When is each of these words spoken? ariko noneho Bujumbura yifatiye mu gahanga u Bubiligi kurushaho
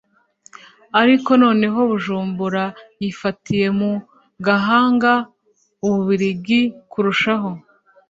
ariko 1.01 1.29
noneho 1.43 1.79
Bujumbura 1.89 2.63
yifatiye 3.01 3.67
mu 3.79 3.91
gahanga 4.45 5.11
u 5.85 5.87
Bubiligi 5.93 6.61
kurushaho 6.91 7.49